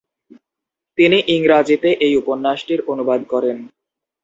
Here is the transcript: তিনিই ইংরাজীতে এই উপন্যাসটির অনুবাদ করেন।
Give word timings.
তিনিই 0.97 1.27
ইংরাজীতে 1.35 1.89
এই 2.05 2.13
উপন্যাসটির 2.21 2.79
অনুবাদ 2.87 3.21
করেন। 3.23 3.57